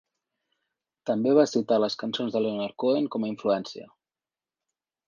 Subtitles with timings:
[1.09, 3.89] També va citar les cançons de Leonard Cohen com a influència.